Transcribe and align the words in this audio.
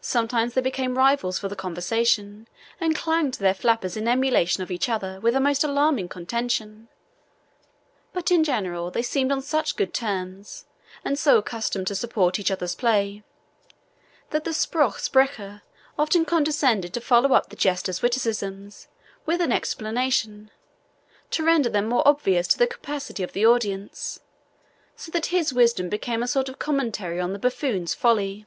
Sometimes 0.00 0.54
they 0.54 0.60
became 0.60 0.98
rivals 0.98 1.38
for 1.38 1.46
the 1.46 1.54
conversation, 1.54 2.48
and 2.80 2.96
clanged 2.96 3.34
their 3.34 3.54
flappers 3.54 3.96
in 3.96 4.08
emulation 4.08 4.64
of 4.64 4.72
each 4.72 4.88
other 4.88 5.20
with 5.20 5.36
a 5.36 5.40
most 5.40 5.62
alarming 5.62 6.08
contention; 6.08 6.88
but, 8.12 8.32
in 8.32 8.42
general, 8.42 8.90
they 8.90 9.02
seemed 9.02 9.30
on 9.30 9.40
such 9.40 9.76
good 9.76 9.94
terms, 9.94 10.64
and 11.04 11.16
so 11.16 11.38
accustomed 11.38 11.86
to 11.86 11.94
support 11.94 12.40
each 12.40 12.50
other's 12.50 12.74
play, 12.74 13.22
that 14.30 14.42
the 14.42 14.52
SPRUCH 14.52 14.98
SPRECHER 14.98 15.62
often 15.96 16.24
condescended 16.24 16.92
to 16.92 17.00
follow 17.00 17.32
up 17.32 17.48
the 17.48 17.54
jester's 17.54 18.02
witticisms 18.02 18.88
with 19.26 19.40
an 19.40 19.52
explanation, 19.52 20.50
to 21.30 21.44
render 21.44 21.68
them 21.68 21.88
more 21.88 22.02
obvious 22.04 22.48
to 22.48 22.58
the 22.58 22.66
capacity 22.66 23.22
of 23.22 23.32
the 23.32 23.46
audience, 23.46 24.18
so 24.96 25.12
that 25.12 25.26
his 25.26 25.52
wisdom 25.52 25.88
became 25.88 26.24
a 26.24 26.26
sort 26.26 26.48
of 26.48 26.58
commentary 26.58 27.20
on 27.20 27.32
the 27.32 27.38
buffoon's 27.38 27.94
folly. 27.94 28.44